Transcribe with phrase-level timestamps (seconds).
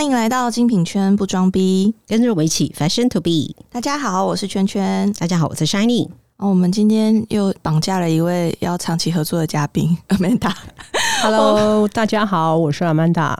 [0.00, 3.54] 欢迎来到精品圈不装逼，跟着我们一起 Fashion to be。
[3.70, 5.12] 大家好，我是圈圈。
[5.12, 6.08] 大家好，我是 Shiny。
[6.38, 10.54] 哦，我们今天又绑架了一位要长期合作的嘉宾 Amanda。
[11.20, 13.36] Hello，大家好，我是 Amanda。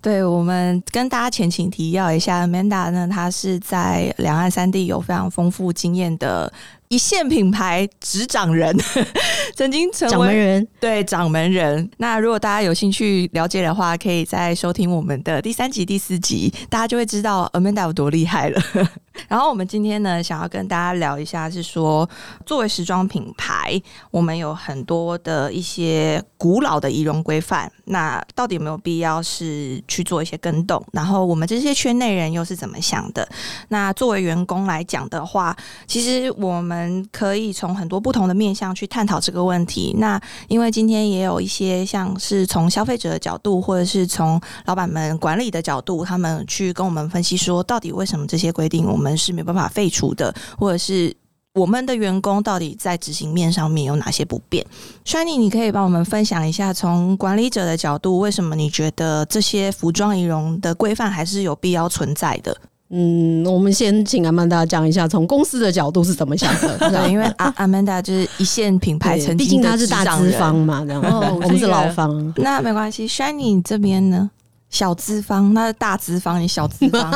[0.00, 6.52] 对，我们跟大家前情提要一下，Amanda 呢，她是在两岸三地有非常丰富经验的
[6.92, 8.76] 一线品牌执掌人，
[9.56, 10.68] 曾经成为掌门人。
[10.78, 11.90] 对掌门人。
[11.96, 18.62] 那如果大家有兴趣了解的话，可以再收听我们的第三集、第四集，大家就会知道 Amanda 有多厉害了。
[19.28, 22.08] 然后我们今天呢，想要跟大家聊一下，是说
[22.44, 23.80] 作为时装品牌，
[24.10, 30.82] 我们有很多的一些古老的仪容规范，那到底有没有必要是去做一些更动？
[30.92, 33.26] 然后我们这些圈内人又是怎么想的？
[33.68, 36.81] 那作为员工来讲的话，其实我们
[37.12, 39.94] 可以从很多不同的面向去探讨这个问题。
[39.98, 51.14] 那因为今天也有一些像是从消费者的角度，或者是从老板们管理的角度，他们去跟我们分析说，到底为什么这些规定我们是没办法废除的，或者是
[51.54, 54.64] 我们的员工到底在执行面上面有哪些不便
[55.04, 62.56] ？Shiny，你可以帮我们分享一下，从管理者的角度，为什么你觉得这些服装仪容的规范还是有必要存在的？
[62.94, 66.76] 嗯，我们先请阿曼达讲一下，从公司的角度是怎么想的。
[66.92, 71.02] 对，因为阿阿曼达就是一线品牌曾 经毕竟他是大资方嘛，这样。
[71.02, 72.34] 哦 我们是老方。
[72.36, 74.30] 那没关系，Shiny 这边呢，
[74.68, 77.10] 小资方，那是大资方，你小资方，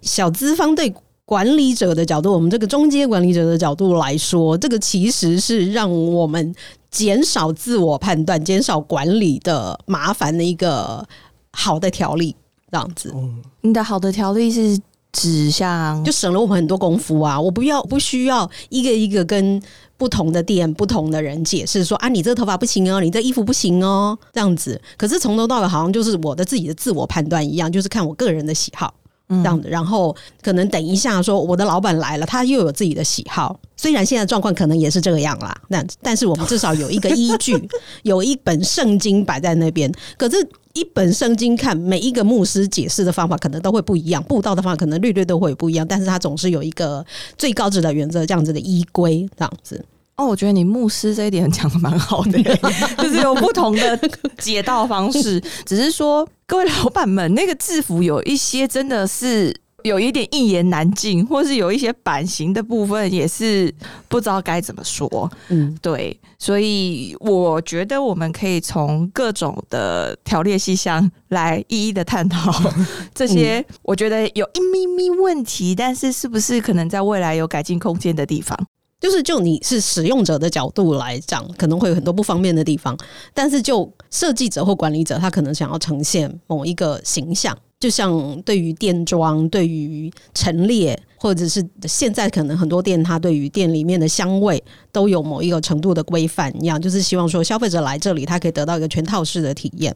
[0.00, 0.94] 小资方对
[1.26, 6.54] 管理者的角度，我们这个中间管理者的角度来说，这个其实是让我们
[6.90, 11.06] 减少自我判断、减少管理的麻烦的一个
[11.52, 12.34] 好的条例，
[12.70, 13.12] 这样子。
[13.14, 14.78] 嗯你的好的条例是
[15.12, 17.40] 指向就省了我们很多功夫啊！
[17.40, 19.60] 我不要不需要一个一个跟
[19.96, 24.80] 不同的店、不同的人解释说啊，你这个头发不行哦，你这衣服不行哦，这样子。
[24.96, 28.94] 可是从头到尾好像就是我的自己的自我判断一样，就是看我个人的喜好
[29.28, 29.68] 这样子。
[29.68, 33.58] 然后可能等一下说我的老板来了，他又有自己的喜好。
[33.76, 37.56] 虽然现在状况可能也是这个样啦，那但是我们至少有一个依据，
[38.04, 39.90] 有一本圣经摆在那边。
[40.16, 40.36] 可是，
[40.78, 47.04] 一本圣经看每一个牧师解释的方法可能都会不一样，布道的方法可能略略都会不一样，但是它总是有一个
[47.36, 49.84] 最高值的原则，这样子的依规，这样子。
[50.16, 52.42] 哦，我觉得你牧师这一点讲的蛮好的，
[52.98, 53.96] 就是有不同的
[54.38, 55.40] 解道方式。
[55.64, 63.72] 只是说，各位老板们，那个制服有一些真的是有一点一言难尽，或是有一些版型的部分也是
[64.08, 65.30] 不知道该怎么说。
[65.48, 72.52] 嗯，对，所以我觉得我们可以从各种的条列细项来一一的探讨
[73.14, 78.58] 这些，我觉得有一咪咪问题，但是是不是可能在未来有改进空间的地方？
[79.00, 82.98] 就是就你是使用者的角度来讲，可能会有很多不方便的地方，
[83.32, 87.56] 但是就设计者或管理者，他可能想要呈现某一个形象。
[87.80, 99.94] 就像对于店装、对于陈列，或者是现在可能很多店，它对于店里面的香味都有某一个程度的规范一样，就是希望说消费者来这里，他可以得到一个全套式的体验。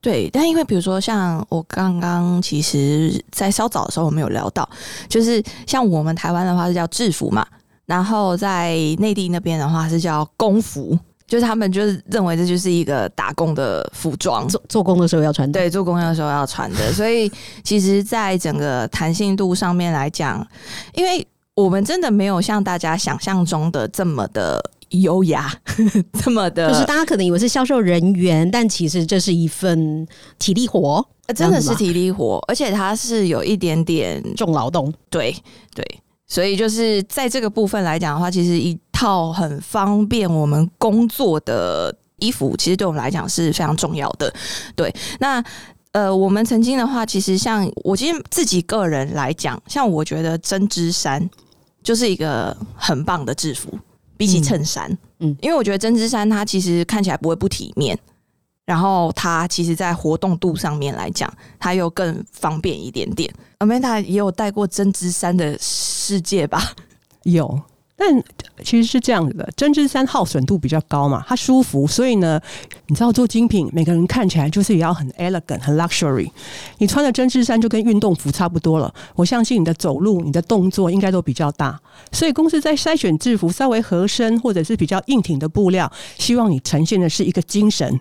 [0.00, 4.66] 对，但因为比如说像我刚刚其实，在稍早的时候我们有聊到，
[5.08, 7.46] 就是像我们台湾的话是叫制服嘛，
[7.86, 10.98] 然后在内地那边的话是叫工服，
[11.30, 17.30] 就是他们就是认为这就是一个打工的服装，做做工的时候要穿的，对，做工的时候要穿的， 所以
[17.62, 20.44] 其实，在整个弹性度上面来讲，
[20.92, 21.24] 因为
[21.54, 25.52] 我们真的没有像大家想象中的这么的优雅，
[26.20, 30.04] 这么的，就是大家可能以为是销售人员，但其实这是一份
[30.40, 34.92] 体力活，呃真的是体力活，而且它是有一点点重劳动。
[35.08, 35.32] 对
[35.74, 35.84] 对，
[36.26, 44.30] 所以就是在这个部分来讲的话，其实一套很方便我们工作的衣服，其实对我们来讲是非常重要的。
[44.76, 45.42] 对，那
[45.92, 51.30] 呃，我们曾经的话，其实像我今天自己个人来讲，像我觉得针织衫
[51.82, 53.72] 就是一个很棒的制服，
[54.18, 57.98] 比起衬衫，嗯嗯，因为我觉得针织衫它其实看起来不会不体面。
[58.66, 63.32] 然后它其实，在活动度上面来讲，它又更方便一点点。
[63.60, 66.72] Amanda 也有带过针织衫的世界吧？
[67.22, 67.60] 有，
[68.02, 68.24] 但
[68.64, 72.40] 其实是这样子的，针织衫耗损度比较高嘛，它舒服，所以呢，
[72.86, 76.30] 你知道做精品，每个人看起来就是也要很 elegant、很 luxury。
[76.78, 81.78] 你穿的针织衫就跟运动服差不多了，我相信你的走路、你的动作应该都比较大，
[82.10, 88.00] 所以公司在筛选制服稍微合身或者是比较硬挺的布料，希望你呈现的是一个精神，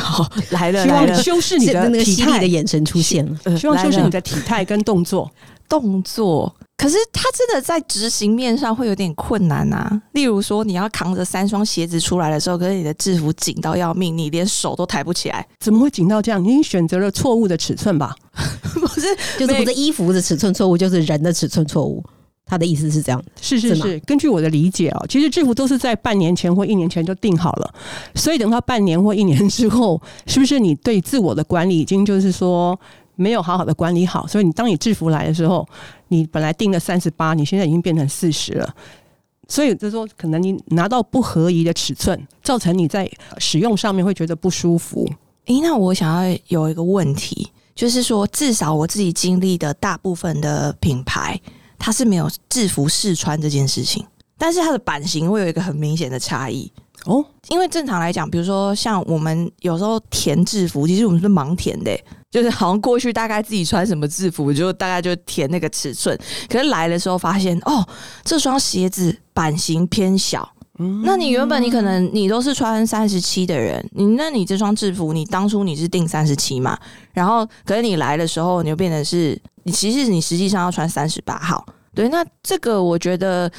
[0.00, 3.36] 哦， 来了希望来了，修饰你的 那个体态犀利的眼神出现了。
[3.42, 5.28] 呃希望修饰你的体态跟动作。
[5.72, 10.02] 动作，可是他真的在执行面上会有点困难啊。
[10.12, 15.46] 例如说，你要扛着三双鞋子出来的时候，可是你的制服紧到要命，你连手都抬不起来。
[15.60, 16.44] 怎么会紧到这样？
[16.44, 18.14] 你选择了错误的尺寸吧？
[18.78, 19.00] 不是，
[19.38, 22.04] 就是不是衣服的尺寸错误，就是人的尺寸错误。
[22.44, 27.74] 他的意思是这样，是是是是，根据我的理解哦，其实制服都是在半年前或一年前就定好了，
[28.14, 32.78] 所以等到半年或一年之后，是不是你对自我的管理已经就是说
[33.22, 34.26] 没有好好的管理好？
[34.26, 35.66] 所以你当你制服来的时候，
[36.08, 38.74] 你本来定了三十八，你现在已经变成四十了。
[39.48, 45.08] 所以就说，可能你拿到不合宜的尺寸，造成你在使用上面会觉得不舒服。
[45.46, 51.38] 诶，那我想要有一个问题，就是说，至少我自己经历的大部分的品牌，
[51.78, 54.06] 它是没有制服试穿这件事情，
[54.38, 56.70] 但是它的版型会有一个很明显的差异。
[57.06, 61.90] 哦，因为正常来讲，比如说像我们有时候填制服，其实我们是盲填的、
[62.30, 66.16] 就是好像过去大概自己穿什么制服，就大概就填那个尺寸。
[66.48, 67.84] 可是来的时候发现，哦，
[68.22, 70.48] 这双鞋子版型偏小。
[71.04, 76.78] 那你原本你可能你都是穿三十七的人，你那你这双制服，你当初你是定三十七嘛？
[77.12, 81.64] 然后可是你来的时候，你就变成是你其实你实际上要穿三十八号。
[81.94, 83.50] 对，那这个我觉得。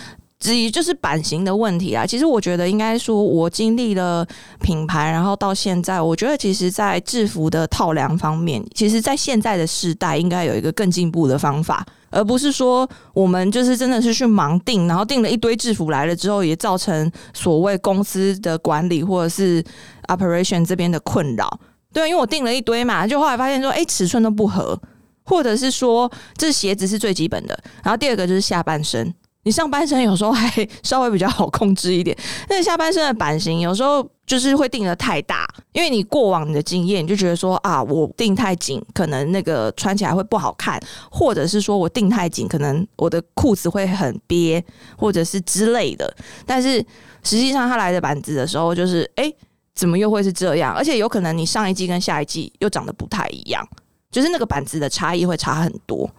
[0.43, 4.27] 至于就是版型的问题啊，其实我觉得应该说，我经历了
[4.59, 19.63] 品牌，然后到现在，我觉得其实，在制服的套量方面，其实，在现在的时代，应该有一个更进步的方法，而不是说我们就是真的是去盲定，然后定了一堆制服来了之后，也造成所谓公司的管理或者是
[20.09, 21.57] operation 这边的困扰。
[21.93, 24.77] 对，因为我定了一堆嘛，就后来发现说，哎，尺寸都不合，
[25.23, 29.13] 或者是说这鞋子是最基本的，然后第二个就是下半身。
[29.43, 32.17] 你上半身有时候还稍微比较好控制一点，
[32.47, 40.81] 但是下半身的版型有时候就是会定的太大，因为你过往你的经验，你就觉得说啊，我定太紧，可能那个穿起来会不好看，
[41.11, 44.63] 或者是说我定太紧，可能我的裤子会很憋，
[44.97, 46.15] 或者是之类的。
[46.45, 46.77] 但是
[47.23, 49.35] 实际上它来的板子的时候，就是哎、诶
[49.75, 50.73] 怎么又会是这样？
[50.73, 53.67] 而且有可能你上一季跟下一季又长得不太一样，
[54.09, 56.09] 就是那个板子的差异会差很多。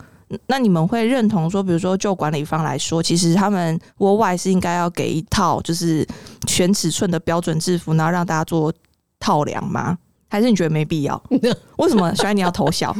[0.46, 6.06] 那你们会认同说，比如说就管理方来说，其实他们窝外是应该要给一套就是
[6.46, 8.72] 全尺寸的标准制服，然后让大家做
[9.18, 9.98] 套量吗？
[10.28, 11.22] 还是你觉得没必要？
[11.78, 12.12] 为什么？
[12.14, 12.94] 小安你要偷笑？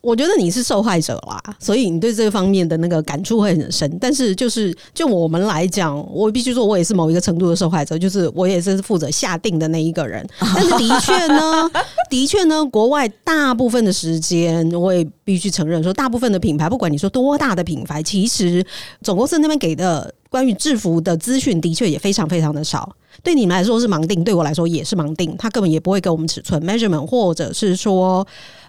[0.00, 3.98] 我觉得你是受害者啦，所以你对这个方面的那个感触会很深。
[4.00, 10.26] 但是就是就我们来讲，我必须说，我也是某一个程度的受害者，就是我也是负责下定的那一个人。
[10.40, 11.70] 但是的确呢，
[12.08, 18.64] 的确呢，国外大部分的时间，我也必须承认说，大部分的品牌，不管你说多大的品牌，其实
[19.02, 22.94] 总公司那边给的关于制服的资讯，的确也非常非常的少。
[23.22, 25.36] 对你们来说是盲定，对我来说也是盲定。
[25.36, 28.26] 他根本也不会给我们尺寸 measurement，或者是说，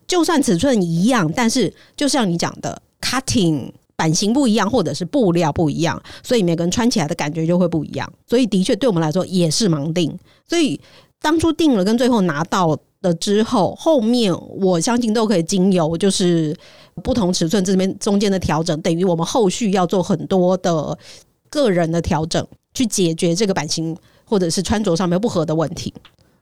[0.08, 8.12] 就算尺寸一样，但是就像你讲的 cutting 版型不一样，或者是布料不一样，所以每个人穿起来的感觉就会不一样。
[8.26, 10.18] 所以的确对我们来说也是盲定。
[10.48, 10.80] 所以
[11.22, 16.56] 当初定了跟最后拿到的之后，后面我相信都可以经由就是
[17.04, 20.98] 不同尺寸这边中间的调整，等于我们后续要做很多的
[21.50, 25.94] 个人的调整，去解决这个版型或者是穿着上面不合的问题。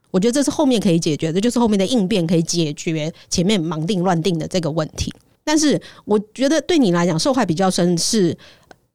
[0.09, 5.14] 我觉得这是后面可以解决的，就是后面的应变可以解决前面盲定乱定的这个问题。
[5.44, 8.35] 但是我觉得对你来讲，受害比较深是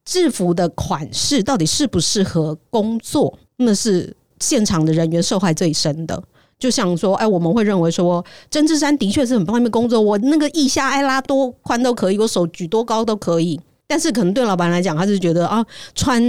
[0.04, 6.22] 制服的款式到底适不适合工作，那是现场的人员受害最深的。
[6.58, 13.60] 就像说，哎，我们会认为说，针织衫的确是很方便工作，我那个腋下爱拉多宽都可以，我手举多高都可以。
[13.92, 15.62] 但是可能对老板来讲，他是觉得啊，
[15.94, 16.22] 穿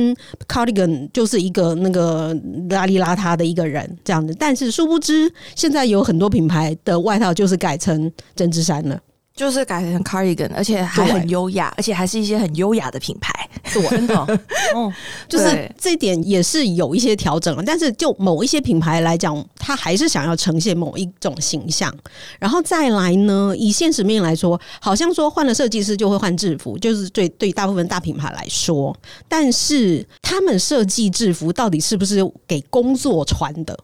[0.49, 2.35] cardigan 就是一个那个
[2.69, 4.35] 邋里邋遢的一个人这样子。
[4.37, 8.99] 但是殊不知，现在有很多品牌的外套就是改成针织衫了。
[9.35, 13.33] 就是改成 cardigan，而且还很优雅，而且还是一些很优雅的品牌。
[13.73, 14.39] 对，真的 哦，
[14.75, 14.93] 哦
[15.27, 21.91] 就是这一点也是有一些调整了，但是就某一些品牌来讲，它还是想要呈现某一种形象。
[22.37, 28.95] 然后再来呢，以现实面来说，好像说换了设计师就会换制服，就是对对大部分大品牌来说，
[29.27, 33.75] 但是他们设计制服到底是不是给工作穿的？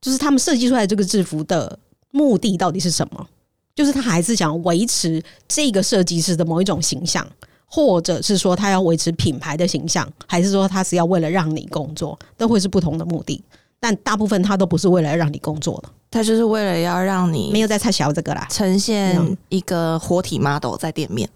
[0.00, 1.76] 就是他们设计出来这个制服的
[2.12, 3.26] 目的到底是什么？
[3.76, 7.24] 就是他还是想维持这个设计师的某一种形象，
[7.66, 13.40] 或者是说他要维持品牌的形象，还是说他是要为了让你工作，都会是不同的目的。
[13.78, 18.46] 但大部分他都不是为了让你工作的，他就是为了要让你没你有在拆小这个啦。
[18.50, 21.28] 呈现一个活体 model 在店面，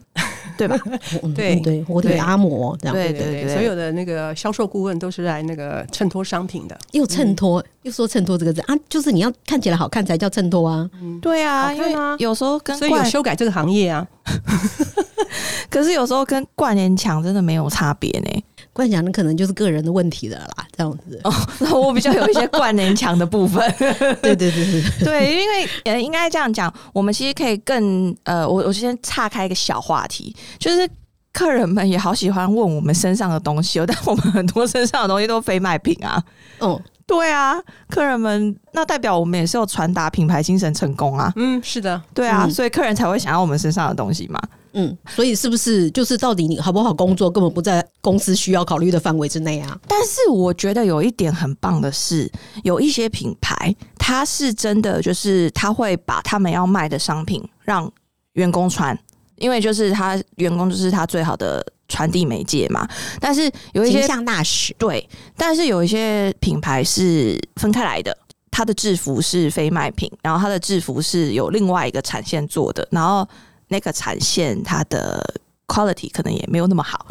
[0.61, 0.79] 对吧？
[1.23, 6.77] 嗯对嗯对，活体对阿嬷这样，对对对，所有的那个销售顾问都是来那个衬托商品的。
[6.93, 10.89] 又衬托，又说衬托这个字啊，就是你要看起来好看才叫衬托啊。
[11.23, 14.07] 对啊，因为有时候跟所以有修改这个行业啊，
[15.71, 18.45] 可是有时候跟挂联墙真的没有差别呢。
[18.81, 21.21] 冠讲的可能就是个人的问题的啦，这样子。
[21.25, 23.63] 哦，那我比较有一些 冠能强的部分。
[23.79, 30.89] 对对对对对， 对，因为呃，应该这样讲，我们其实可以更呃，我我先岔开一个小话题，就是
[31.33, 36.23] 客人们也好喜欢问我们身上的东西哦，但我们很多身上的东西都非卖品啊。
[36.59, 36.81] 哦，
[37.11, 41.33] 对啊，客人们那代表我们也是有传达品牌精神成功啊。
[41.35, 44.41] 嗯，是的，对啊，嗯所以客人才会想要我们身上的东西嘛。
[44.75, 49.77] 嗯，所以是不是就是到底你好不好工作，根本不在公司需要考虑的范围之内啊？
[49.89, 52.31] 但是我觉得有一点很棒的是，
[52.63, 57.91] 有一些品牌，它是真的就是他会把他们要卖的商品让
[58.35, 58.97] 员工穿，
[59.41, 62.89] 因为就是他员工就是他最好的传递媒介嘛。
[63.19, 68.17] 但是有一些形象大使，对，但是有一些品牌是分开来的。
[68.53, 73.27] 它的制服是非卖品，然后它的制服是有另外一个产线做的，然后
[73.69, 75.25] 那个产线它的
[75.69, 77.07] quality 可能也没有那么好。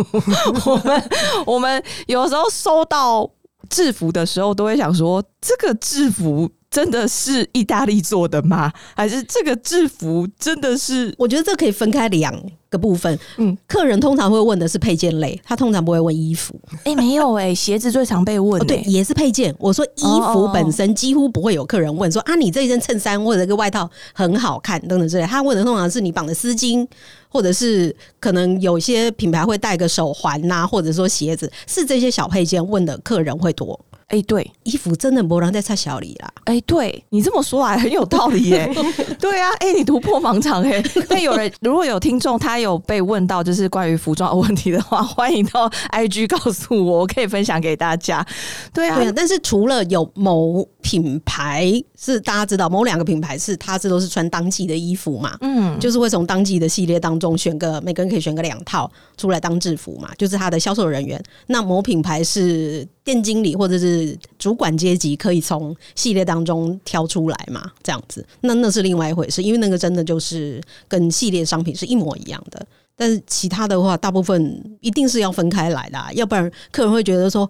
[0.66, 1.10] 我们
[1.46, 3.28] 我们有时候收到
[3.70, 8.70] 制服的时候，都会想说，这个制服真的是意大利做的吗？
[8.94, 11.14] 还是这个制服真的是？
[11.16, 12.38] 我觉得这可以分开两
[12.70, 13.14] 个部分。
[13.38, 16.54] 嗯嗯，客人通常会问的是配件类，他通常不会问衣服。
[16.84, 19.54] 哎、没有哎、鞋子最常被问、哦，对，欸也是配件。
[19.58, 25.26] 我说衣服本身几乎不会有客人问说啊，你这一件衬衫或者这个外套很好看等等之类。
[25.26, 26.86] 他问的通常是你绑的丝巾，
[27.28, 33.78] 或者是可能有些品牌会戴个手环呐、或者说鞋子，是这些小配件问的客人会多。
[34.08, 36.32] 哎、对，衣服真的不让在差小里啦。
[36.44, 38.72] 哎、对你这么说来很有道理耶、
[39.18, 40.80] 对啊，哎、你突破盲场哎、
[41.10, 48.26] 那有人如果有听众他有被问到就是关于服装的问题的话， 欢迎到 IG 告诉我，我可以分享给大家。
[48.72, 61.22] 对啊，对啊，但是除了有某品牌是大家知道，某两个品牌是它这都是穿当季的衣服嘛，嗯，就是会从当季的系列当中选个每个人可以选个两套出来当制服嘛，就是他的销售人员。
[61.46, 72.66] 那某品牌是店经理或者是主管阶级可以从系列当中挑出来嘛，这样子，那那是另外一回事，因为那个真的就是跟系列商品是一模一样的。
[72.94, 77.48] 但是其他的话，大部分一定是要分开来的啊、要不然客人会觉得说。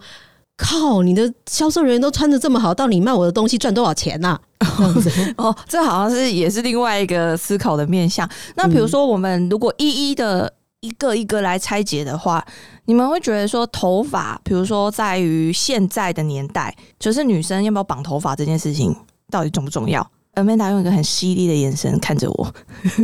[0.58, 1.02] 靠！
[1.02, 4.40] 你的销售人员都穿的这么好，到底卖我的东西赚多少钱呐、
[4.78, 8.26] 这样子， 哦，这好像是也是另外一个思考的面向。
[8.54, 10.50] 那比如说，我们如果一一的
[10.80, 12.42] 一个一个来拆解的话，
[12.86, 18.96] 你们会觉得说头发，比如说在于现在的年代，就是女生要不要绑头发这件事情，
[19.30, 22.54] 到底重不重要？Amanda 用一个很犀利的眼神看着我，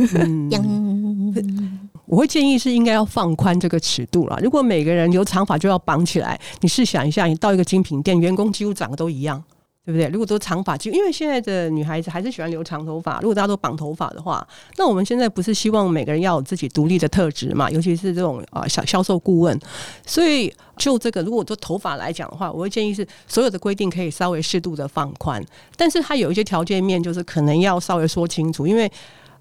[2.13, 4.39] 我会建议是应该要放宽这个尺度了。
[4.43, 9.43] 如果每个人留长发就要绑起来，你试想一下，你到一个精品店，员工几乎长得都一样。
[9.85, 10.07] 对不对？
[10.09, 13.19] 如果都长发，就因为现在的女孩子还是喜欢留长头发。
[13.19, 17.69] 如果大家都绑头发的话，那我们现在不是希望每个人要有自己独立的特质嘛？
[17.69, 19.59] 尤其是这种啊小销售顾问。
[20.05, 25.43] 所以就这个，如果做头发来讲的话，我会建议是所有的规定可以稍微适度的放宽，
[25.75, 28.89] 但是它有一些条件面，就是可能要稍微说清楚，因为。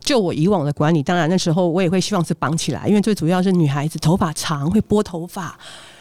[0.04, 5.59] 就我以往的管理，当然那时候我也会希望是绑起来，因为最主要是女孩子头发长会拨头发，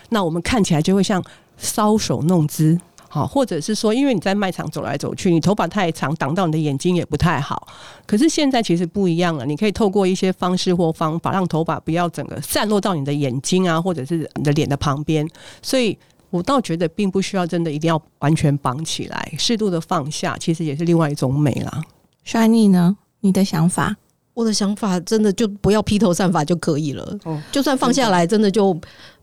[0.10, 1.24] 那我们看起来就会像
[1.60, 2.80] 搔首弄姿。
[3.14, 7.68] 好，或者是说，因为你在卖场走来走去，你头发太长挡到你的眼睛也不太好。
[8.06, 15.28] 可是现在其实不一样了，你可以透过一些方式或方法，让头发不要整个散落到你的眼睛啊，或者是你的脸的旁边。
[15.62, 15.98] 所以
[16.30, 21.84] 我倒觉得并不需要真的一定要完全绑起来，适度的放下，其实也是另外一种美啦。
[22.26, 22.96] Shiny 呢？
[23.22, 23.96] 你的想法？
[24.34, 27.18] 我的想法真的就不要披头散发就可以了。
[27.26, 28.74] 哦就算放下来，真的就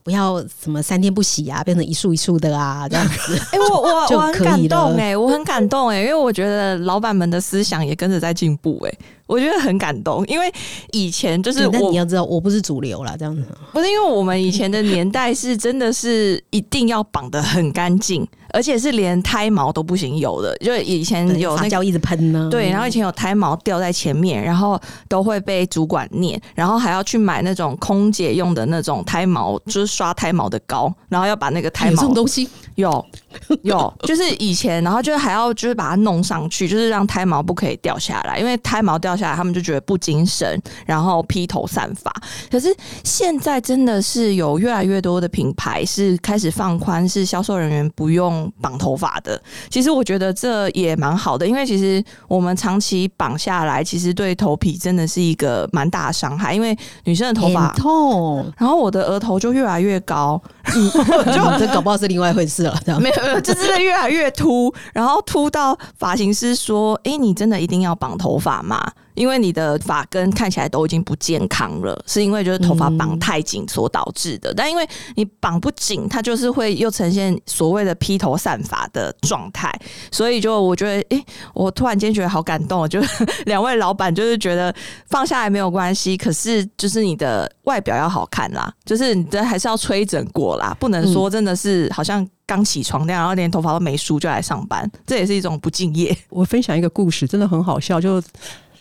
[0.02, 3.38] 不要什么三天不洗啊，变成一束一束的啊， 这样子。
[3.52, 8.94] 哎、我我 就我很感动了哎、我很感动哎、因为我觉得老板们的思想也跟着在进步哎、
[9.28, 10.52] 我觉得很感动，因为
[10.90, 13.44] 以前就是对但我你要知道，我不是主流啦，这样子。
[13.72, 21.58] 不是因为我们以前的年代是真的是一定要绑得很干净，而且是连胎毛都不行有的，就以前有那个。
[21.58, 22.48] 发胶一直喷呢。
[22.50, 33.04] 对，然后以前有胎毛掉在前面，然后都会被主管念，然后还要去买那种空姐用的那种胎毛，就是刷胎毛的膏，然后要把那个胎毛有这毛种东西，有
[33.62, 42.12] 有，就是以前，然后就是还要就是把它弄上去，就是让胎毛不可以掉下来，因为胎毛掉下来，他们就觉得不精神，然后披头散发。
[42.50, 49.40] 可是现在真的是有越来越多的品牌是开始放宽，是销售人员不用绑头发的。
[49.70, 57.78] 其实我觉得这也蛮好的，因为其实我们长期绑下来，其实对头皮真的是一个蛮大的伤害，因为女生的头发 很。
[57.78, 60.40] 痛，然后我的额头就越来越高，
[60.72, 62.76] 就这搞不好是另外一回事了。
[62.84, 74.54] 这样没有没有， 就真的越来越秃，然后秃到发型师说：“哎、你真的一定要绑头发吗？”因为你的发根看起来都已经不健康了，是因为就是头发绑太紧所导致的。
[74.54, 79.72] 但因为你绑不紧，它就是会又呈现所谓的披头散发的状态，
[80.12, 83.00] 所以就我觉得，诶、我突然间觉得好感动哦，就
[83.46, 84.72] 两位老板就是觉得
[85.10, 96.16] 放下来没有关系，可是就是你的外表要好看啦，就是你的还是要吹整过啦，不能说真的是好像刚起床那样，然后连头发都没梳就来上班，这也是一种不敬业。
[96.30, 98.00] 我分享一个故事，真的很好笑。
[98.00, 98.20] 就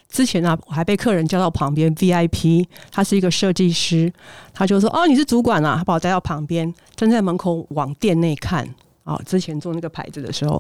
[0.10, 4.12] 之前啊，我还被客人叫到旁边 VIP，他是一个设计师，
[4.54, 8.66] 他就说：“哦，你是主管啊！”他把我带到旁边，站在门口往店内看。
[9.04, 10.58] 哦，之前做那个牌子的时候，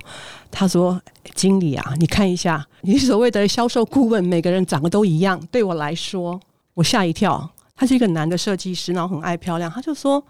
[0.51, 1.01] 他说
[1.33, 5.41] ：“经理啊，你看一下，你所谓的销售顾问，每个人长得都一样。
[5.49, 6.39] 对我来说，
[6.73, 7.49] 我吓一跳。
[7.77, 9.71] 他是一个男的设计师，然后很爱漂亮。
[9.71, 10.21] 他就说：‘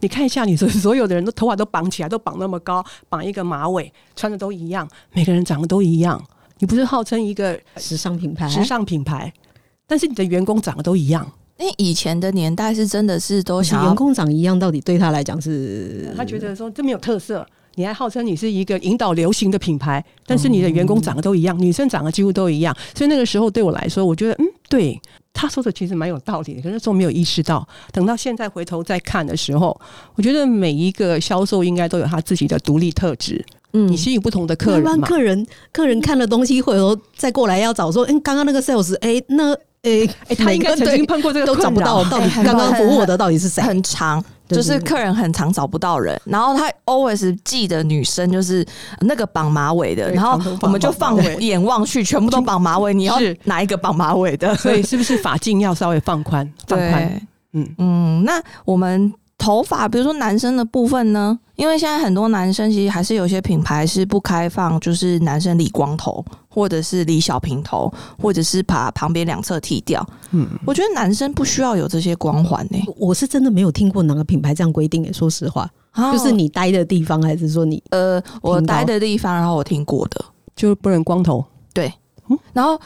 [0.00, 6.24] 你看一下，你所 所有的人都头发都绑起来，都绑那么高，绑一个马尾，穿的都一样，每个人长得都一样。’
[6.60, 9.32] 你不是号称一个时尚品牌，时尚品牌，
[9.84, 11.28] 但是你的员工长得都一样。
[11.58, 22.76] 因为以前的年代是真的是都可是想员工长一样，到底对他来讲是他觉得说这没有特色，你还号称你是一个引导流行的品牌，但是你的员工长得都一样，女生长得几乎都一样。
[22.94, 25.00] 所以那个时候对我来说，我觉得嗯，对
[25.32, 27.66] 他说的其实蛮有道理的，可是那时候没有意识到。
[27.92, 29.78] 等到现在回头再看的时候，
[30.14, 33.44] 我觉得每一个销售应该都有他自己的独立特质。
[33.74, 43.62] 嗯你吸引不同的客人一般客人客人看了东西，回头再过来要找说，嗯，刚刚那个 sales，哎、那哎哎、他应该曾经碰过这个都找不到，到底刚刚很服务我的到底是谁？
[43.62, 48.64] 很长，对就是客人很常找不到人，然后他 always 记得女生就是
[49.00, 53.36] 那个绑马尾的，然后我们就放眼望去，全部都绑马尾，你要是。
[53.44, 54.54] 哪一个绑马尾的？
[54.56, 56.48] 所以是不是发镜要稍微放宽？
[56.66, 57.20] 放宽，
[57.52, 57.74] 嗯。
[57.78, 61.36] 嗯，那我们头发，比如说男生的部分呢？
[61.56, 70.04] 因为现在很多男生其实还是有些品牌是不开放，就是男生理光头，或者是理小平头，或者是把旁边两侧剃掉。
[70.30, 76.12] 嗯，我觉得男生不需要有这些光环呢、我是真的没有听过哪个品牌这样规定诶，说实话，啊。
[76.12, 81.44] 就是你待的地方，还是说你呃，我待的地方，然后我听过的，就是不能光头。
[81.74, 81.92] 对。
[82.52, 82.80] 然后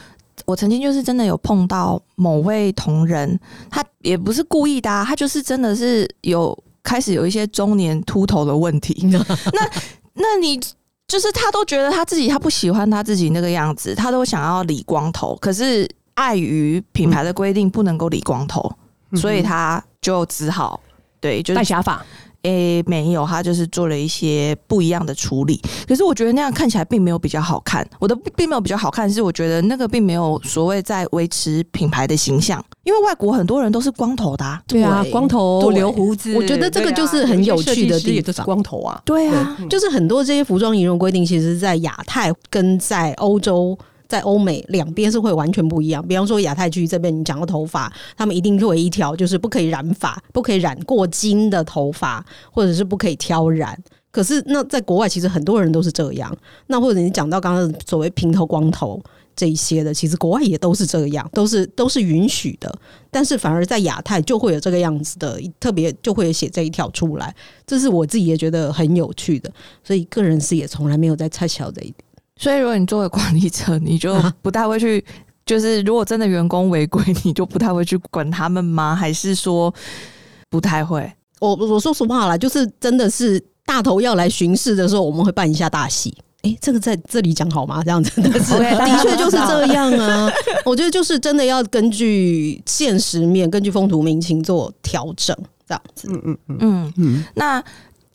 [0.45, 8.95] 我曾经就是真的有碰到某位同仁，他也不是故意的、啊，他就是真的是有开始有一些中年秃头的问题。
[9.53, 9.69] 那
[10.13, 10.59] 那你
[11.07, 18.71] 就是他都觉得他自己他不喜欢他自己那个样子，他都想要理光头，可是碍于品牌的规定不能够理光头，
[19.15, 20.79] 所以他就只好
[21.19, 22.05] 对，就是戴假发，
[22.47, 25.61] 诶、没有，他就是做了一些不一样的处理。
[25.87, 27.87] 可是我觉得那样看起来并没有比较好看。
[27.99, 34.61] 我的并没有比较好看，是我觉得那个并没有所谓在维持品牌的形象，因为外国很多人都是光头的、啊。
[34.65, 39.01] 对啊，对光头对留胡子，我觉得这个就是很有趣的地方光头啊。
[39.03, 43.77] 对啊，嗯就是很多这些服装仪容规定，其实在亚太跟在欧洲。
[44.07, 53.77] 在欧美两边是会完全不一样，比方说亚太区这边，你讲到头发，他们一定会有一条就是不可以染发，不可以染过金的头发，或者是不可以挑染。
[54.09, 56.35] 可是那在国外，其实很多人都是这样。
[56.67, 58.99] 那或者你讲到刚刚所谓平头、光头
[59.35, 62.73] 这一些的，其实国外也都是这样，都是都是允许的。
[63.11, 67.35] 但是反而在亚太就会有这个样子的，特别就会写这一条出来，
[67.67, 69.51] 这是我自己也觉得很有趣的。
[69.83, 72.06] 所以个人是也从来没有在猜小这一点。
[72.37, 75.03] 所以如果你作为管理者，你就啊不太会去。
[75.47, 78.93] 就是如果真的员工违规，你就不太会去管他们吗？
[78.93, 79.73] 还是说
[80.49, 81.09] 不太会？
[81.39, 86.13] 我我说实话啦，就是真的是大头要来巡视的时候，我们会办一下大戏。
[86.41, 87.81] 诶，这个在这里讲好吗？
[87.81, 90.29] 这样子， 的是 的确就是这样啊。
[90.65, 95.33] 我觉得就是真的要根据现实面、根据风土民情做调整，
[95.65, 96.09] 这样子。
[96.11, 97.63] 嗯嗯嗯嗯，嗯，那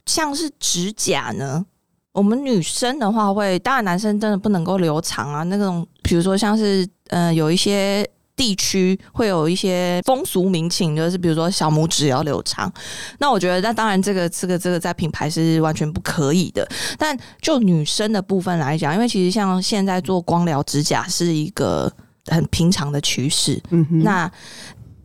[0.05, 1.65] 像是指甲呢？
[2.13, 5.43] 我们女生的话会，当然男生真的不能够留长啊。
[5.45, 12.73] 那种比如说像是呃有一些地区会有一些风俗民情，就是比如说小拇指要留长。
[13.19, 16.67] 那我觉得，那当然这个这个这个在品牌是完全不可以的。
[16.99, 21.93] 但就女生的部分来讲，因为其实像现在做光疗指甲是一个
[22.27, 24.31] 很平常的趋势，嗯哼，那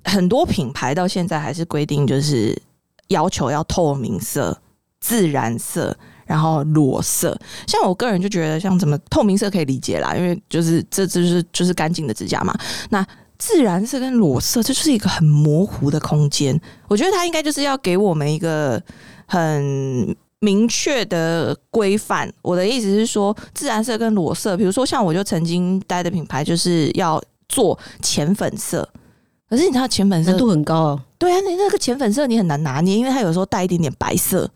[0.06, 2.60] 很多品牌到现在还是规定，就是
[3.10, 4.58] 要求要透明色、
[5.02, 5.96] 自然色，
[6.28, 7.36] 然后裸色。
[7.66, 12.54] 像我个人就觉得，像什么透明色可以理解啦，因为就是这这就是就是干净的指甲嘛。
[12.90, 13.04] 那
[13.40, 16.60] 自然色跟裸色，这就是一个很模糊的空间。
[16.88, 18.82] 我觉得它应该就是要给我们一个
[19.26, 22.32] 很明确的规范。
[22.42, 28.88] 我的意思是说，自然色跟裸色，比如说像我就曾经待的品牌就是要做浅粉色，
[29.48, 31.02] 可是你知道浅粉色难度很高哦。
[31.20, 34.50] 对啊，你那个浅粉色你很难拿捏，因为它有时候带一点点白色。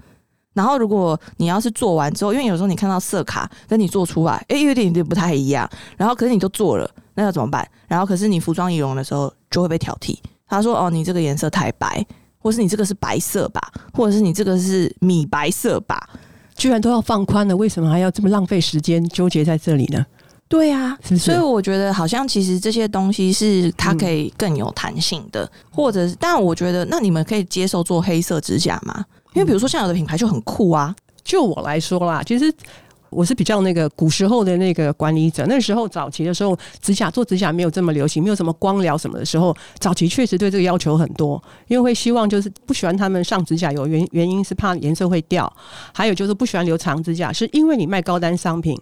[0.53, 5.69] 然后，如果你要是做完之后，因为有时候你看到色卡跟你做出来，哎，有点有点不太一样。
[5.95, 7.67] 然后，可是你都做了，那那要怎么办？
[7.87, 12.03] 然后可是你服装仪容的时候就会被挑剔，他说哦，你这个颜色太白，
[12.39, 13.61] 或是你这个是白色吧，
[13.93, 16.09] 或者是你这个是米白色吧？
[16.55, 20.03] 居然都要放宽了，为什么还要这么浪费时间纠结在这里呢？
[20.47, 29.05] 对啊，是不是所以我觉得好像其实这些东西是它可以更有弹性的，或者是，但我觉得那你们可以接受做黑色指甲吗？
[29.33, 32.53] 因为比如说像有的品牌就很酷啊，就我来说啦，其实
[33.12, 35.45] 我是比较那个古时候的那个管理者。
[35.47, 45.52] 那时候早期的时候，指甲做指甲没有这么流行，没有什么光疗什么的时候，早期确实对这个要求很多，因为会希望就是不喜欢他们上指甲油，原原因是怕颜色会掉，
[45.93, 48.80] 还有就是不喜欢留长指甲，是因为你卖高单商品，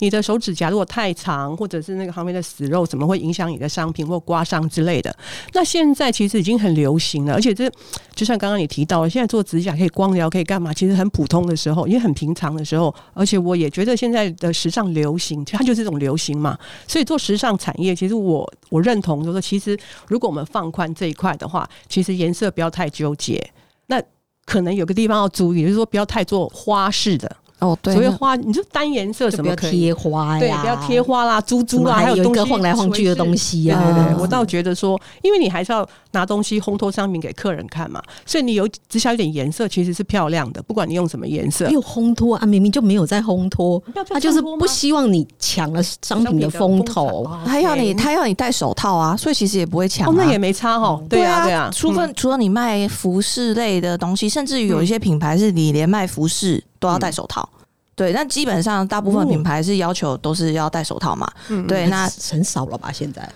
[0.00, 5.14] 你的手指甲如果太长，或者是那个旁边的死肉，怎么会影响你的商品或刮伤之类的？
[5.52, 7.70] 那现在其实已经很流行了，而且这
[8.14, 10.74] 就像刚刚你提到的，现在做指甲可以光疗，可以干嘛？
[10.74, 16.58] 其实很普通的时候，也很平常的时候，而且我也觉得现在的时尚流行，它就是一种流行嘛。
[16.86, 23.42] 所以做时尚产业，其实我我认同，就是说，其实如果我们放宽这一块的话，其实颜色不要太纠结。
[23.86, 24.02] 那
[24.44, 27.36] 可能有个地方要注意，就是说不要太做花式的。
[27.60, 41.72] 哦，对所以花，你就单颜色什么可以贴花呀，对，不要贴花啦、珠珠啦，还有一个晃来晃去的东西呀啊对对，我倒觉得说，因为你还是要拿东西烘托商品给客人看嘛，所以你有只下一点颜色其实是漂亮的，不管你用什么颜色没。
[41.72, 47.24] 有烘托啊，明明就没有在烘托他就是不希望你抢了商品的风头。
[47.24, 50.10] 哦他要你他要你戴手套啊，所以其实也不会抢、啊。
[50.10, 51.02] 哦，那也没差哦。
[51.08, 57.48] 对啊，对啊，除非嗯除了你卖服饰类的东西，甚至于有一些品牌是你连卖服饰都要戴手套。
[57.94, 61.28] 对，那基本上大部分哦品牌是要求都是要戴手套嘛。
[61.48, 62.92] 嗯对，那很少了吧？
[62.92, 63.28] 现在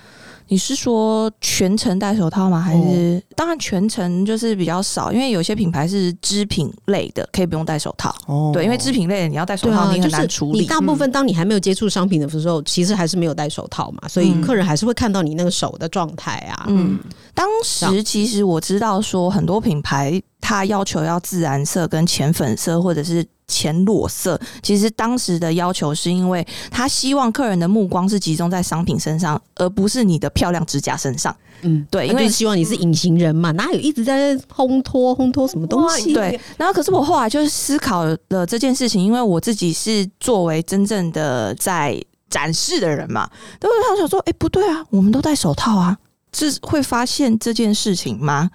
[0.48, 2.60] 你是说全程戴手套吗？
[2.60, 8.14] 还是、当然全程就是比较少，因为有些品牌是织品类的，可以不用戴手套。
[8.26, 10.60] 哦对，因为织品类的你要戴手套，你很就难处理。
[10.60, 16.66] 你大部分当你还没有接触商品的时候，其实还是没有戴手套嘛，所以嗯客人还是会看到你那个手的状态啊。
[16.68, 17.00] 嗯，
[17.34, 31.36] 当时其实我知道说很多品牌它要求要自然色跟浅粉色或者是浅裸色，其实当时的要求是因为他希望客人的目光是集中在商品身上，而不是你的漂亮指甲身上。
[31.60, 36.14] 嗯，对，因为希望你是隐形人嘛，哪有一直在烘托烘托什么东西？
[36.14, 45.96] 对，然后可是我后来就是思考了这件事情，因为我自己是作为真正的在展示的人嘛，都会想说，哎、不对啊，我们都戴手套啊，
[46.32, 48.50] 是会发现这件事情吗？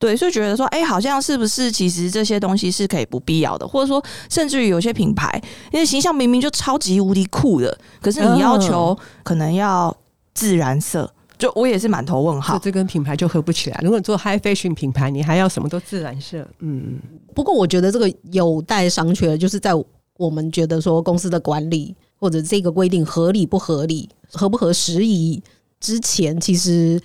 [0.00, 5.30] 对，所以觉得说，哎、好像是不是其实这些东西是可以不必要的，或者说，甚至于有些品牌，
[5.70, 9.94] 因为形象明明就超级无敌酷的，可是你要求可能要
[10.32, 12.58] 自然色，就我也是满头问号。
[12.58, 13.78] 这跟品牌就合不起来。
[13.82, 16.98] 如果你做 high fashion 品牌，你还要什么都自然色，嗯，
[17.34, 19.72] 不过我觉得这个有待商榷，就是在
[20.16, 25.42] 我们觉得说公司的管理或者这个规定合理不合理、合不合时宜
[25.80, 27.00] 之前，其实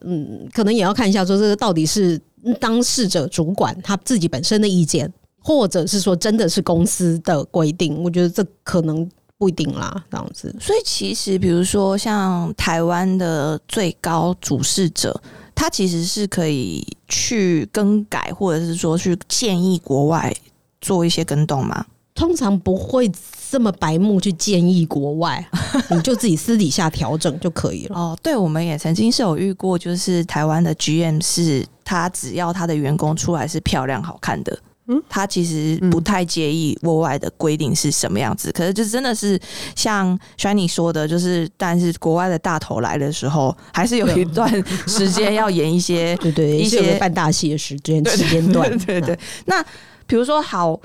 [0.00, 2.20] 嗯，可能也要看一下说这个到底是
[2.58, 8.02] 当事者主管他自己本身的意见，或者是说真的是公司的规定。
[8.02, 10.54] 我觉得这可能不一定啦，这样子。
[10.60, 15.20] 所以其实，比如说像台湾的最高主事者，
[15.54, 20.34] 他其实是可以去更改，或者是说去建议国外
[20.80, 21.84] 做一些更动嘛。
[22.20, 23.10] 通常不会
[23.50, 25.42] 这么白目去建议国外，
[25.90, 27.96] 你就自己私底下调整就可以了。
[27.98, 34.52] 哦，对，我们也曾经是有遇过，就是台湾的 GM 是他只要他的员工出来是漂亮好看的。
[34.86, 39.40] 嗯他其实不太介意国外的规定是什么样子，可是就真的是
[39.74, 44.52] 像 Shiny 说的，就是但是国外的大头来的时候，还是有一段
[44.86, 49.64] 时间要演一些 对对，一些办大戏的时间 对时间段，对对对，那
[50.08, 50.78] 比如说好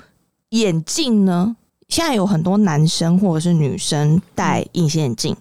[0.59, 1.55] 眼镜呢，
[1.89, 5.35] 现在有很多男生或者是女生戴隐形眼镜，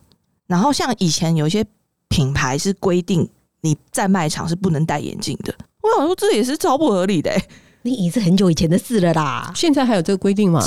[0.46, 1.64] 然后像以前有一些
[2.08, 3.28] 品牌是规定
[3.60, 7.44] 你在卖场是不能戴眼镜的，我想说这也是超不合理的、欸。
[7.86, 9.52] 你已经是很久以前的事了啦。
[9.54, 10.58] 现在还有这个规定吗？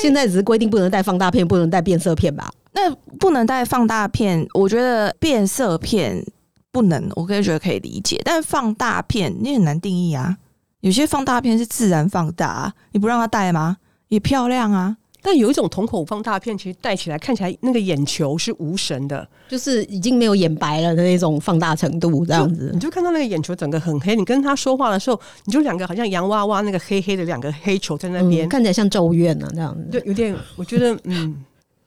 [0.00, 2.50] 现在只是规定不能戴放大片，不能戴变色片吧？
[2.72, 6.24] 那不能戴放大片，我觉得变色片
[6.72, 10.38] 不能，我可以觉得可以理解，但放大片你很难定义啊。
[10.80, 13.78] 有些放大片是自然放大、啊，你不让他戴吗？
[14.08, 14.96] 也漂亮啊。
[15.22, 22.78] 但有一种瞳孔放大片，其实戴起来看起来那个眼球是无神的，就是已经没有眼白了的那种放大程度，这样子你。
[22.78, 24.14] 就看到那个眼球整个很黑。
[24.14, 29.98] 你跟他说话的时候，你就两个好像洋娃娃那个黑黑的两个黑球在那边，嗯，看起来像咒怨呢，这样子。
[29.98, 31.44] 就有点，我觉得嗯，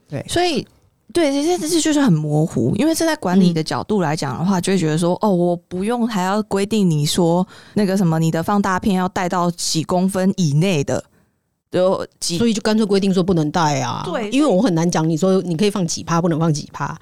[0.10, 0.67] 对 所以，
[1.12, 11.04] 对这些这是就是很模糊，因为是在管理的角度来讲的话，就会觉得说，哦，我不用还要规定你说那个什么，你的放大片要带到几公分以内的，
[11.72, 14.04] 就几所以就干脆规定说不能带啊。
[14.06, 16.95] 对因为我很难讲，你说你可以放几趴，不能放几趴。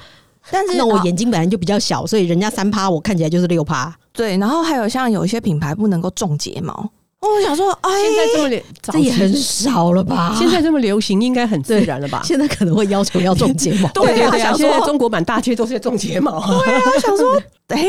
[0.50, 3.94] 但是那我啊眼睛本来就比较小，所以人家三趴，我看起来就是六趴。
[4.14, 6.90] 对，然后还有像有一些品牌不能够种睫毛，
[7.34, 10.36] 我想说，哎，现在这么流，这也很少了吧？
[10.38, 12.22] 现在这么流行，应该很自然了吧？
[12.24, 13.90] 现在可能会要求要种睫毛。
[13.90, 14.50] 对对对啊！
[14.50, 17.86] 想说现在中国版大街都是在种睫毛，我想说， 哎、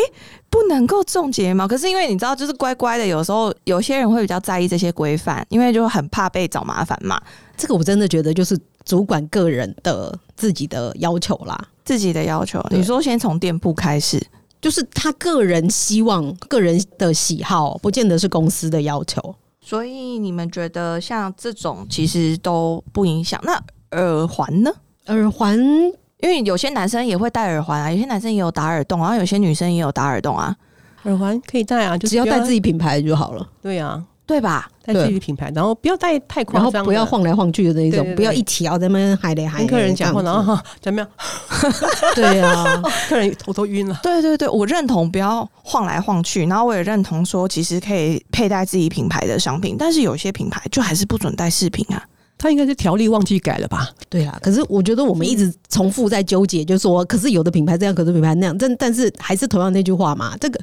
[0.51, 1.66] 不能够种睫毛。
[1.66, 7.20] 可是因为你知道，就是乖乖的，有时候有些人会比较在意这些规范，因为就很怕被找麻烦嘛。
[7.57, 14.24] 这个我真的觉得就是主管个人的自己的要求啦，自己的要求，你说先从店铺开始，
[14.61, 19.35] 就是他个人希望、个人的喜好，不见得是公司的要求。
[19.61, 23.40] 所以你们觉得像这种其实都不影响。
[23.44, 23.61] 那
[23.99, 24.71] 耳环呢？
[25.07, 25.59] 耳环
[26.21, 30.57] 因为有些男生也会戴耳环啊，有些男生也有打耳洞，然后有些女生也有打耳洞啊，
[31.05, 34.70] 耳环可以戴啊，就是只要戴自己品牌就好了，对啊，对吧？
[34.84, 39.58] 带自己的品牌，然后不要带太然后，不要晃来晃去的那种，不要一条在那边嗨来嗨。
[39.60, 41.08] 跟客人讲话，然后后哈怎么样？
[42.14, 43.98] 对啊，客人头都晕了。
[44.02, 52.04] 对对对，我认同不要晃来晃去，然后我也认同说，其实可以佩戴自己品牌的商品，但是有些品牌就还是不准带饰品啊。
[52.36, 53.88] 他应该是条例忘记改了吧？
[54.08, 54.38] 对啊。
[54.40, 60.60] 可是我觉得我们一直重复在纠结，就是说，可是有的品牌这样，可是品牌那样，但但是还是同样那句话嘛，这个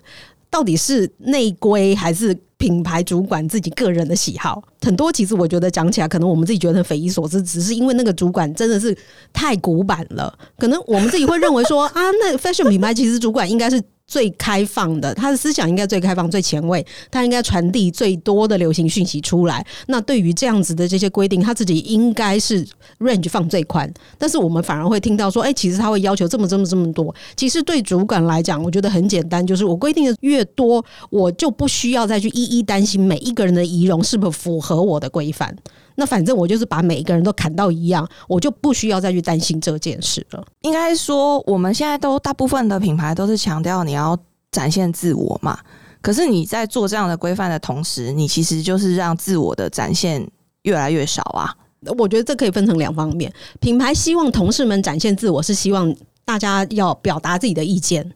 [0.50, 4.64] 到底是内规还是品牌主管自己个人的喜好？
[4.82, 8.96] 很多其实我觉得讲起来，可能我们自己觉得很匪夷所思，只是因为那个主管真的是
[9.34, 10.34] 太古板了。
[10.58, 13.82] 可能我们自己会认为说啊，那 fashion 品牌其实主管应该是。
[14.08, 19.66] 最开放的，他的思想应该最开放、最前卫，他应该传递最多的流行讯息出来。
[19.88, 22.66] 那对于这样子的这些规定，他自己应该是
[23.00, 23.92] range 放最宽。
[24.18, 27.14] 但是我们反而会听到说，哎、其实他会要求这么这么这么多。
[27.36, 35.56] 其实对主管来讲，我觉得很简单，就是我规定的越多，我就不需要再去一一担心每一个人的仪容是否符合我的规范。
[35.96, 40.46] 那反正我就是把每一个人都砍到一样，我就不需要再去担心这件事了。
[40.62, 44.18] 应该说，我们现在都大部分的品牌都是强调你要
[44.52, 45.58] 展现自我嘛。
[46.02, 50.30] 可是你在做这样的规范的同时，你其实就是让自我的展现
[50.62, 51.56] 越来越少啊。
[51.98, 58.12] 我觉得这可以分成两方面，品牌希望同事们展现自我，是希望大家要表达自己的意见，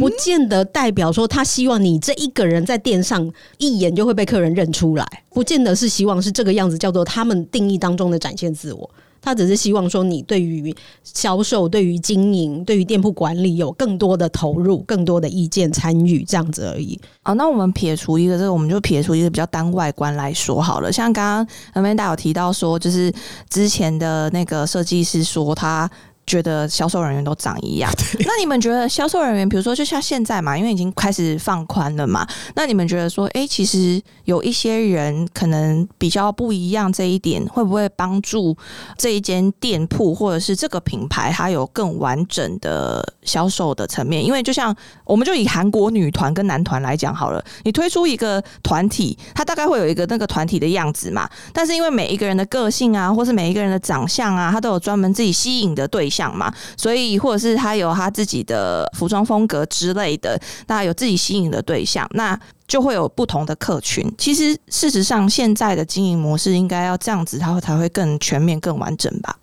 [0.00, 8.88] 不见得代表说他希望你这一个人在店上一眼就会被客人认出来，不见得是希望是这个样子，叫做他们定义当中的展现自我。
[9.20, 16.98] 他只是希望说你对于销售、对于经营、对于店铺管理有更多的投入、更多的意见参与，这样子而已。
[17.24, 20.90] 哦，那我们撇除一个这个，我们就撇除一个比较单外观来说好了。
[20.90, 23.12] 像刚刚 Amanda 有提到说，就是
[23.50, 25.90] 之前的那个设计师说他。
[26.28, 38.56] 觉得销售人员都长一样， 那你们觉得销售人员，比如说就像现在嘛，因为已经开始放宽了嘛，那你们觉得说，哎、其实有一些人可能比较不一样，这一点会不会帮助
[38.96, 44.24] 这一间店铺或者是这个品牌，它有更完整的销售的层面？
[44.24, 64.10] 因为就像我们就以韩国女团跟男团来讲好了，你推出一个团体，它大概会有一个那个团体的样子嘛，但是因为每一个人的个性啊，或是每一个人的长相啊，他都有专门自己吸引的对象嘛，所以或者是他有他自己的服装风格之类的，那有自己吸引的对象，那就会有不同的客群。
[64.16, 69.38] 其实事实上，现在的经营模式应该要这样子，它才会更全面、更完整吧。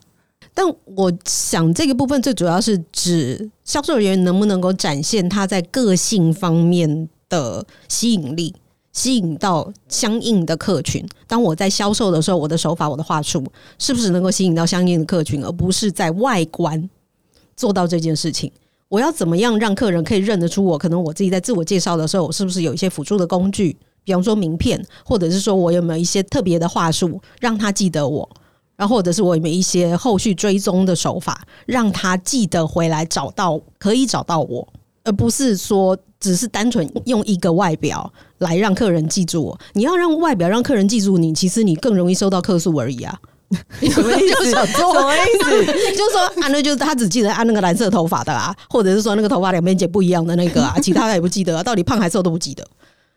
[0.54, 8.56] 但我想这个部分最主要是指销售人员能不能够展现他在个性方面的吸引力，
[8.96, 11.06] 吸引到相应的客群。
[11.28, 13.44] 当我在销售的时候，我的手法、我的话术
[13.78, 16.90] 是不是能够吸引到相应的客群，而不是在外观
[17.56, 18.52] 做到这件事情？
[18.88, 20.78] 我要怎么样让客人可以认得出我？
[20.78, 28.28] 可能我自己在自我介绍的时候，我是不是有一些辅助的工具，比方说名片，或者是说我有没有一些特别的话术，让他记得我？
[28.78, 34.68] 然后或者是我有没有一些后续追踪的手法，让他记得回来找到，可以找到我，
[35.04, 39.60] 而不是说只是单纯用一个外表来让客人记住我。
[39.74, 43.18] 你要让外表让客人记住你，其实你更容易收到客诉而已啊。
[43.80, 44.50] 什么意思？
[44.50, 45.66] 什么意思？
[45.96, 52.66] 就是说，啊，那就是他只记得按那个蓝色头发的啊，或者是说那个头发两边剪不一样的那个啊，其他他也不记得、啊，到底胖还瘦都不记得。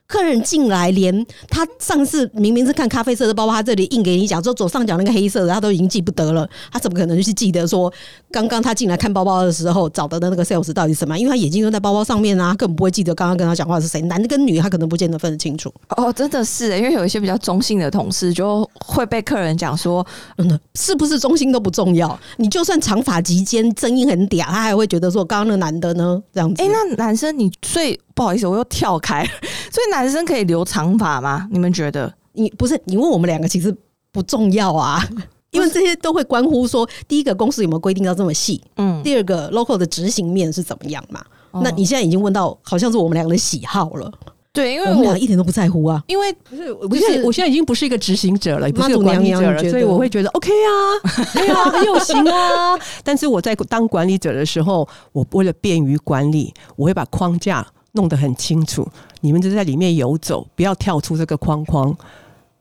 [0.09, 6.49] 客人进来，连他上次明明是看咖啡色的包包，他这里印给你讲说左上角那个黑色的，他都已经记不得了。
[6.73, 7.93] 他怎么可能去记得说
[8.31, 11.19] 刚刚他进来看包包的时候找到的那个 sales 到底什么？
[11.19, 15.71] 因为他眼睛都在包包上面啊，根本不会记得刚刚跟他讲话是谁，男的跟女他可能不见得分得清楚。
[15.91, 18.67] 哦，真的是，因为有一些比较中性的同事就
[18.99, 20.05] 会被客人讲说，
[20.39, 26.63] 嗯，是不是中心都不重要，你就算长发及肩，声音很嗲，他还会觉得说刚刚那个男的呢这样子。
[26.63, 29.25] 哎、那男生你所以不好意思，我又跳开，
[29.71, 31.47] 所以男生可以留长发吗？
[31.51, 32.13] 你们觉得？
[32.33, 33.75] 你不是你问我们两个其实
[34.13, 35.05] 不重要啊，
[35.51, 41.21] 因为这些都会关乎说，第一个公司有没有规定到这么细，嗯，第二个 local 的执行面是怎么样嘛？
[41.51, 44.13] 哦那你现在已经问到，好像是我们两个的喜好了，
[44.53, 46.03] 对，因为我们俩一点都不在乎啊。
[46.09, 50.73] 因为不是，我现在我现在已经不是一个执行者了，也不是管理者了，所以我会觉得 OK 啊，
[51.35, 52.77] 对啊，很有型啊。
[53.05, 58.89] 但是我在当管理者的时候，我为了便于管理，我会把框架弄得很清楚，
[59.21, 61.97] 你们就在里面游走，不要跳出这个框框。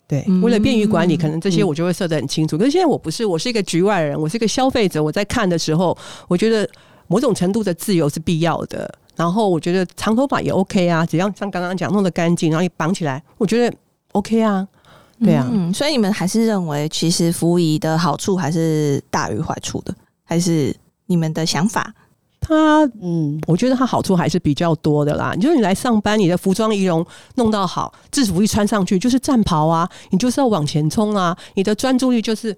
[0.07, 2.57] 对，嗯为了便于管理，可能这些我就会设得很清楚。
[2.57, 5.03] 可是现在我不是，我是一个局外人，我是一个消费者。
[5.03, 5.97] 我在看的时候，
[6.27, 6.69] 我觉得
[7.07, 8.93] 某种程度的自由是必要的。
[9.17, 13.75] 然后我觉得长头发也 OK 啊，只要像刚刚讲弄得干净，然后你绑起来，我觉得
[14.13, 14.65] OK 啊。
[15.19, 19.91] 对啊，嗯，所以你们还是认为，其实服仪的好处还是大于坏处的，
[20.23, 20.71] 还是
[21.07, 21.91] 你们的想法？
[22.39, 25.33] 它嗯，我觉得它好处还是比较多的啦。
[25.35, 27.03] 你就是你来上班，你的服装仪容
[27.33, 32.55] 弄到好，制服一穿上去就是战袍啊，你就是要往前冲啊，你的专注力就是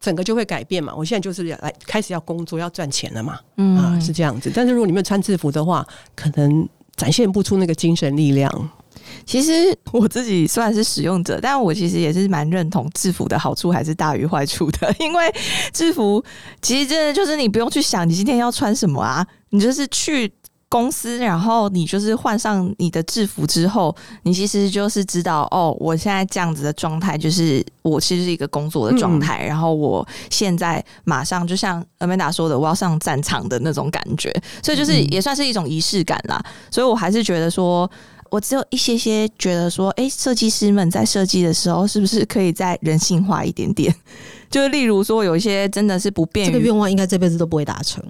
[0.00, 0.94] 整个就会改变嘛。
[0.94, 4.50] 我现在就是来开始要工作要赚钱了嘛，嗯啊是这样子。
[4.54, 8.70] 但是如果你没有穿制服的话，可能展现不出那个精神力量。
[9.24, 14.94] 其实我自己虽然是使用者，但我其实也是蛮认同制服的好处还是大于坏处的。
[14.98, 15.32] 因为
[15.72, 16.22] 制服
[16.60, 20.30] 其实真的就是你不用去想你今天要穿什么啊，你就是去
[20.68, 36.42] 公司，然后你就是换上你的制服之后，你其实就是知道哦，我现在这样子的状态就是我其实是一个工作的状态，然后我现在马上就像 Amanda 说的，我要上战场的那种感觉，所以就是也算是一种仪式感啦。
[36.70, 37.90] 所以我还是觉得说。
[38.28, 43.94] 我只有一些些觉得说，哎、设计师们在设计的时候，是不是可以再人性化一点点？
[44.50, 48.02] 就是例如说，有一些真的是不便于这个愿望应该这辈子都不会达成。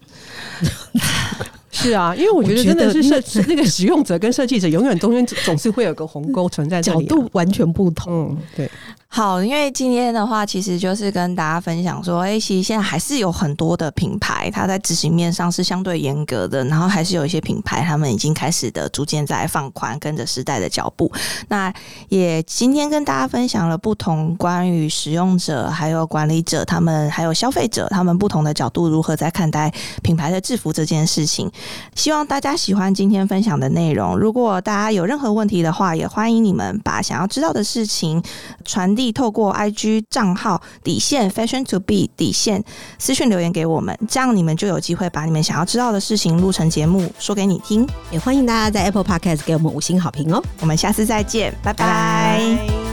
[1.86, 7.00] 是啊，因为我觉得真的是设 那个使用者跟设计者永远中间总是会有个鸿沟存在这角。
[7.02, 8.30] 度完全不同。
[8.30, 8.70] 嗯，对，
[9.16, 21.10] 好，因为今天的话，其实就是跟大家分享说，哎、其实现在还是有很多的品牌，它在执行面上是相对严格的，然后还是有一些品牌，他们已经开始的逐渐在放宽，跟着时代的脚步。
[21.48, 21.72] 那
[22.10, 31.50] 也今天跟大家分享了不同关于使用者、还有管理者他们，还有消费者他们不同的角度如何在看待品牌的制服这件事情。
[31.94, 34.18] 希望大家喜欢今天分享的内容。
[34.18, 38.22] 如果大家有任何问题的话，也欢迎你们把想要知道的事情
[38.66, 42.62] 传递透过 IG 账号底线 Fashion to Be 底线
[42.98, 47.86] 私讯留言给我们，这样你们就有机会把你们想要知道的事情录成节目说给你听。
[48.10, 50.42] 也欢迎大家在 Apple Podcast 给我们五星好评哦。
[50.60, 52.85] 我们下次再见，拜拜拜